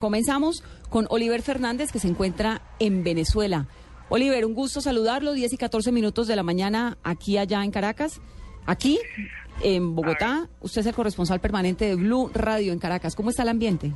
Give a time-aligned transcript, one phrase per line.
[0.00, 3.66] Comenzamos con Oliver Fernández, que se encuentra en Venezuela.
[4.08, 8.22] Oliver, un gusto saludarlo, 10 y 14 minutos de la mañana aquí allá en Caracas.
[8.64, 8.98] Aquí,
[9.62, 13.14] en Bogotá, usted es el corresponsal permanente de Blue Radio en Caracas.
[13.14, 13.92] ¿Cómo está el ambiente?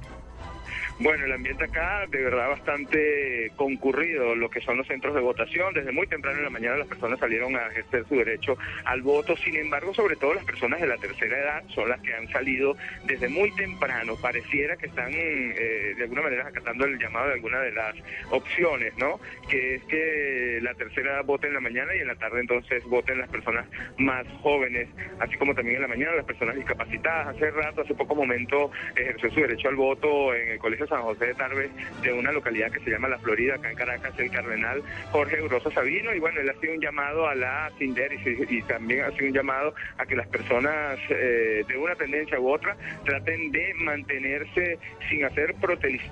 [1.00, 5.74] Bueno, el ambiente acá de verdad bastante concurrido, lo que son los centros de votación.
[5.74, 9.36] Desde muy temprano en la mañana las personas salieron a ejercer su derecho al voto.
[9.36, 12.76] Sin embargo, sobre todo las personas de la tercera edad son las que han salido
[13.06, 14.14] desde muy temprano.
[14.22, 17.96] Pareciera que están eh, de alguna manera acatando el llamado de alguna de las
[18.30, 19.18] opciones, ¿no?
[19.50, 22.84] Que es que la tercera edad vote en la mañana y en la tarde entonces
[22.84, 23.66] voten las personas
[23.98, 27.34] más jóvenes, así como también en la mañana las personas discapacitadas.
[27.34, 31.26] Hace rato, hace poco momento, ejerció su derecho al voto en el Colegio San José
[31.26, 31.70] de Tarbe,
[32.02, 35.70] de una localidad que se llama La Florida, acá en Caracas, el cardenal Jorge Grosso
[35.70, 38.12] Sabino, y bueno, él ha sido un llamado a la CINDER
[38.48, 42.50] y, también ha sido un llamado a que las personas eh, de una tendencia u
[42.50, 44.78] otra traten de mantenerse
[45.08, 45.54] sin hacer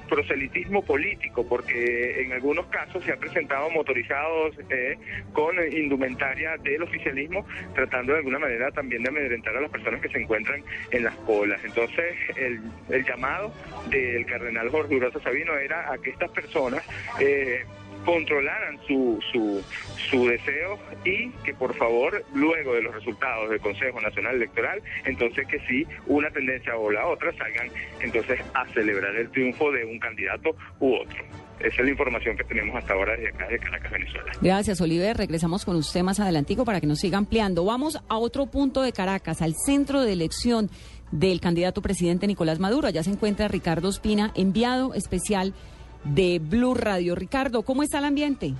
[0.08, 4.98] proselitismo político, porque en algunos casos se han presentado motorizados eh,
[5.32, 10.08] con indumentaria del oficialismo, tratando de alguna manera también de amedrentar a las personas que
[10.08, 11.60] se encuentran en las colas.
[11.64, 13.52] Entonces, el llamado
[13.90, 16.82] del cardenal Jorge Durazo Sabino era a que estas personas
[17.20, 17.64] eh,
[18.04, 19.62] controlaran su, su,
[20.10, 25.46] su deseo y que por favor, luego de los resultados del Consejo Nacional Electoral, entonces
[25.46, 27.68] que sí, una tendencia o la otra salgan
[28.00, 31.24] entonces a celebrar el triunfo de un candidato u otro.
[31.60, 34.32] Esa es la información que tenemos hasta ahora desde acá de Caracas, Venezuela.
[34.40, 35.16] Gracias, Oliver.
[35.16, 37.64] Regresamos con usted más adelantico para que nos siga ampliando.
[37.64, 40.70] Vamos a otro punto de Caracas, al centro de elección
[41.12, 42.88] del candidato presidente Nicolás Maduro.
[42.88, 45.54] Allá se encuentra Ricardo Espina, enviado especial
[46.02, 47.14] de Blue Radio.
[47.14, 48.54] Ricardo, ¿cómo está el ambiente?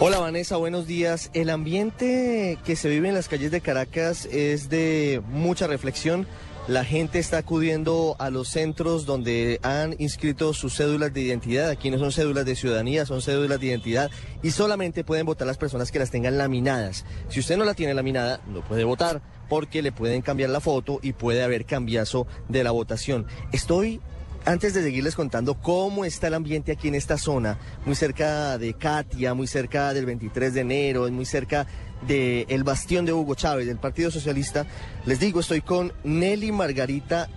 [0.00, 1.30] Hola Vanessa, buenos días.
[1.32, 6.26] El ambiente que se vive en las calles de Caracas es de mucha reflexión.
[6.68, 11.68] La gente está acudiendo a los centros donde han inscrito sus cédulas de identidad.
[11.70, 14.12] Aquí no son cédulas de ciudadanía, son cédulas de identidad
[14.44, 17.04] y solamente pueden votar las personas que las tengan laminadas.
[17.28, 21.00] Si usted no la tiene laminada, no puede votar porque le pueden cambiar la foto
[21.02, 23.26] y puede haber cambiazo de la votación.
[23.50, 24.00] Estoy
[24.44, 28.74] antes de seguirles contando cómo está el ambiente aquí en esta zona, muy cerca de
[28.74, 31.66] Katia, muy cerca del 23 de enero, muy cerca
[32.06, 34.66] del bastión de Hugo Chávez, del Partido Socialista,
[35.06, 37.28] les digo, estoy con Nelly Margarita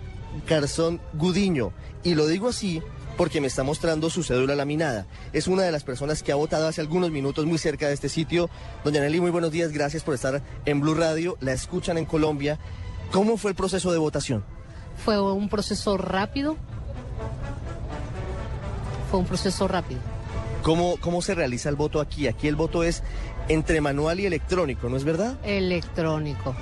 [0.48, 1.72] Garzón Gudiño.
[2.02, 2.82] Y lo digo así
[3.16, 5.06] porque me está mostrando su cédula laminada.
[5.32, 8.08] Es una de las personas que ha votado hace algunos minutos muy cerca de este
[8.08, 8.50] sitio.
[8.84, 11.36] Doña Nelly, muy buenos días, gracias por estar en Blue Radio.
[11.40, 12.58] La escuchan en Colombia.
[13.12, 14.44] ¿Cómo fue el proceso de votación?
[15.04, 16.56] Fue un proceso rápido.
[19.10, 20.00] Fue un proceso rápido.
[20.62, 22.26] ¿Cómo, ¿Cómo se realiza el voto aquí?
[22.26, 23.02] Aquí el voto es
[23.48, 25.38] entre manual y electrónico, ¿no es verdad?
[25.44, 26.56] Electrónico.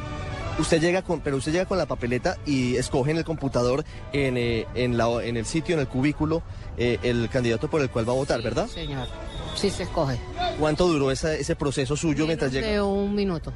[0.59, 4.37] Usted llega con, pero usted llega con la papeleta y escoge en el computador, en,
[4.37, 6.43] eh, en, la, en el sitio, en el cubículo,
[6.77, 8.69] eh, el candidato por el cual va a votar, ¿verdad?
[8.69, 9.09] Señor,
[9.57, 10.19] sí se escoge.
[10.61, 12.69] ¿Cuánto duró ese proceso suyo mientras llega?
[12.69, 13.53] De un minuto.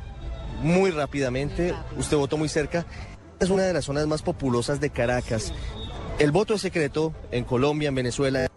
[0.60, 2.84] Muy rápidamente, usted votó muy cerca.
[3.38, 5.53] Es una de las zonas más populosas de Caracas.
[6.19, 8.49] El voto es secreto en Colombia, en Venezuela.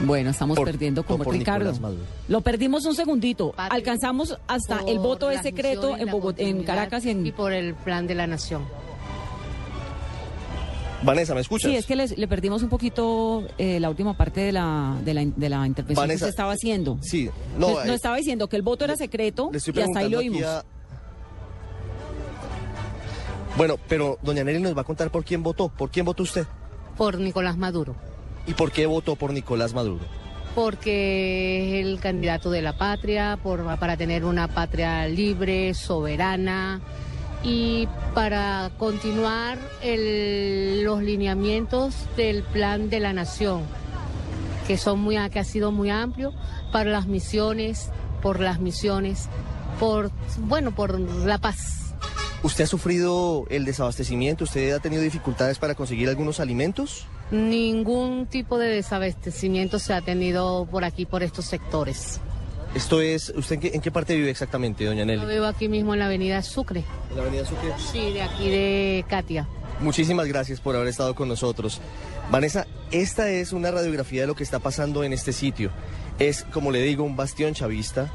[0.00, 1.72] Bueno, estamos perdiendo como Ricardo.
[2.28, 3.54] Lo perdimos un segundito.
[3.56, 8.14] Alcanzamos hasta el voto de secreto en, en Caracas y, y por el plan de
[8.14, 8.64] la nación.
[11.02, 11.70] Vanessa, ¿me escuchas?
[11.70, 15.24] Sí, es que le perdimos un poquito eh, la última parte de la, de la,
[15.24, 16.98] de la intervención que se estaba haciendo.
[17.00, 17.70] Sí, no.
[17.84, 20.42] no eh, estaba diciendo que el voto era secreto y hasta ahí lo oímos.
[23.56, 25.68] Bueno, pero doña Nelly nos va a contar por quién votó.
[25.68, 26.46] ¿Por quién votó usted?
[26.96, 27.96] Por Nicolás Maduro.
[28.46, 30.04] ¿Y por qué votó por Nicolás Maduro?
[30.54, 36.80] Porque es el candidato de la patria, por, para tener una patria libre, soberana
[37.42, 43.62] y para continuar los lineamientos del plan de la nación,
[44.66, 46.32] que, son muy, que ha sido muy amplio
[46.72, 47.90] para las misiones,
[48.20, 49.28] por las misiones,
[49.78, 51.89] por, bueno, por la paz.
[52.42, 54.44] ¿Usted ha sufrido el desabastecimiento?
[54.44, 57.06] ¿Usted ha tenido dificultades para conseguir algunos alimentos?
[57.30, 62.20] Ningún tipo de desabastecimiento se ha tenido por aquí, por estos sectores.
[62.74, 65.20] Esto es, ¿usted en qué, parte vive exactamente, doña Nelly?
[65.20, 66.84] Yo vivo aquí mismo en la avenida Sucre.
[67.10, 67.72] ¿En la avenida Sucre?
[67.92, 69.46] Sí, de aquí de Katia.
[69.80, 71.80] Muchísimas gracias por haber estado con nosotros.
[72.30, 75.70] Vanessa, esta es una radiografía de lo que está pasando en este sitio.
[76.18, 78.10] Es, como le digo, un bastión chavista.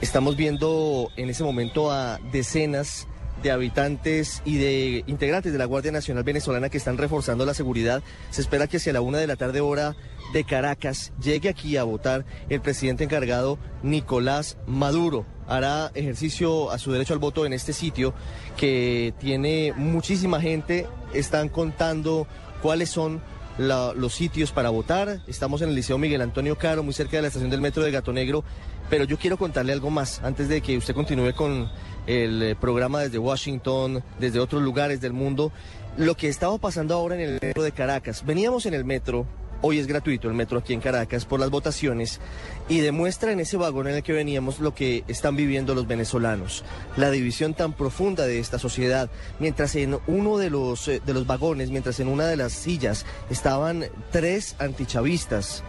[0.00, 3.08] Estamos viendo en ese momento a decenas
[3.42, 8.02] de habitantes y de integrantes de la Guardia Nacional Venezolana que están reforzando la seguridad.
[8.30, 9.96] Se espera que hacia la una de la tarde hora
[10.32, 15.26] de Caracas llegue aquí a votar el presidente encargado Nicolás Maduro.
[15.46, 18.14] Hará ejercicio a su derecho al voto en este sitio
[18.56, 20.86] que tiene muchísima gente.
[21.12, 22.26] Están contando
[22.62, 23.22] cuáles son
[23.58, 25.20] los sitios para votar.
[25.26, 27.90] Estamos en el Liceo Miguel Antonio Caro, muy cerca de la estación del metro de
[27.90, 28.44] Gato Negro.
[28.90, 31.70] Pero yo quiero contarle algo más antes de que usted continúe con
[32.06, 35.52] el eh, programa desde Washington, desde otros lugares del mundo.
[35.96, 38.24] Lo que estaba pasando ahora en el metro de Caracas.
[38.24, 39.26] Veníamos en el metro
[39.62, 42.20] Hoy es gratuito el metro aquí en Caracas por las votaciones
[42.68, 46.62] y demuestra en ese vagón en el que veníamos lo que están viviendo los venezolanos,
[46.96, 49.10] la división tan profunda de esta sociedad.
[49.38, 53.06] Mientras en uno de los, eh, de los vagones, mientras en una de las sillas
[53.30, 55.64] estaban tres antichavistas,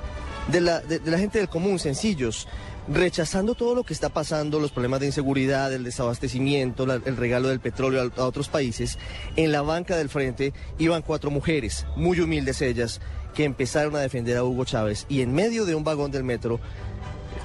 [0.52, 2.48] de la, de, la gente del común, sencillos,
[2.88, 7.60] rechazando todo lo que está pasando, los problemas de inseguridad, el desabastecimiento, el regalo del
[7.60, 8.98] petróleo a, otros países,
[9.36, 13.02] en la banca del frente iban cuatro mujeres, muy humildes ellas,
[13.34, 16.60] que empezaron a defender a Hugo Chávez y en medio de un vagón del metro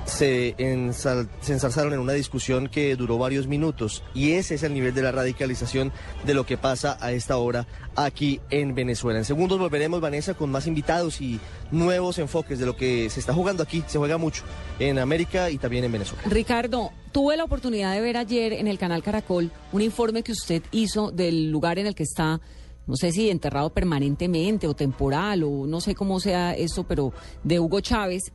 [0.05, 5.03] se, ensalzaron en una discusión que duró varios minutos y ese es el nivel de
[5.03, 5.93] la radicalización
[6.25, 7.67] de lo que pasa a esta hora
[7.97, 9.19] aquí en Venezuela.
[9.19, 11.41] En segundos volveremos, Vanessa, con más invitados y
[11.71, 13.85] nuevos enfoques de lo que se está jugando aquí.
[13.87, 14.43] Se juega mucho
[14.79, 16.23] en América y también en Venezuela.
[16.27, 20.63] Ricardo, tuve la oportunidad de ver ayer en el canal Caracol un informe que usted
[20.73, 22.41] hizo del lugar en el que está
[22.87, 27.13] no sé si enterrado permanentemente o temporal o no sé cómo sea eso, pero
[27.45, 28.33] de Hugo Chávez.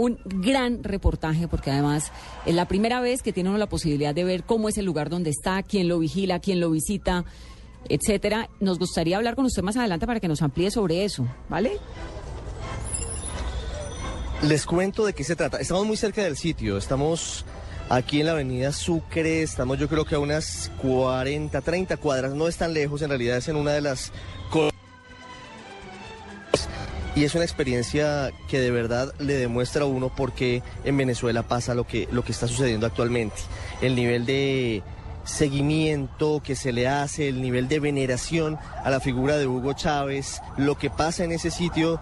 [0.00, 2.10] Un gran reportaje porque además
[2.46, 5.10] es la primera vez que tiene uno la posibilidad de ver cómo es el lugar
[5.10, 7.26] donde está, quién lo vigila, quién lo visita,
[7.86, 8.48] etcétera.
[8.60, 11.72] Nos gustaría hablar con usted más adelante para que nos amplíe sobre eso, ¿vale?
[14.40, 15.58] Les cuento de qué se trata.
[15.58, 17.44] Estamos muy cerca del sitio, estamos
[17.90, 19.42] aquí en la avenida Sucre.
[19.42, 23.36] Estamos yo creo que a unas 40, 30 cuadras, no es tan lejos, en realidad
[23.36, 24.12] es en una de las...
[27.16, 31.42] Y es una experiencia que de verdad le demuestra a uno por qué en Venezuela
[31.42, 33.36] pasa lo que, lo que está sucediendo actualmente.
[33.80, 34.82] El nivel de
[35.24, 40.40] seguimiento que se le hace, el nivel de veneración a la figura de Hugo Chávez,
[40.56, 42.00] lo que pasa en ese sitio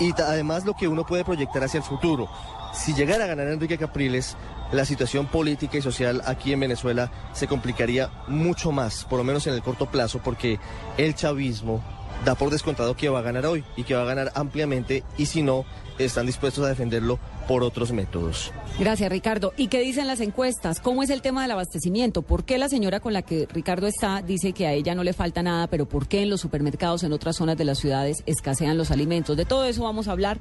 [0.00, 2.28] y además lo que uno puede proyectar hacia el futuro.
[2.72, 4.36] Si llegara a ganar Enrique Capriles,
[4.72, 9.46] la situación política y social aquí en Venezuela se complicaría mucho más, por lo menos
[9.46, 10.58] en el corto plazo, porque
[10.98, 11.82] el chavismo
[12.24, 15.26] da por descontado que va a ganar hoy y que va a ganar ampliamente y
[15.26, 15.64] si no,
[15.98, 17.18] están dispuestos a defenderlo
[17.48, 18.52] por otros métodos.
[18.78, 19.54] Gracias, Ricardo.
[19.56, 20.80] ¿Y qué dicen las encuestas?
[20.80, 22.22] ¿Cómo es el tema del abastecimiento?
[22.22, 25.12] ¿Por qué la señora con la que Ricardo está dice que a ella no le
[25.12, 28.76] falta nada, pero por qué en los supermercados en otras zonas de las ciudades escasean
[28.76, 29.36] los alimentos?
[29.36, 30.38] De todo eso vamos a hablar.